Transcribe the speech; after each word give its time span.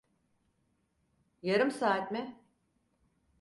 Yarım 1.41 1.71
saat 1.71 2.11
mi? 2.11 2.39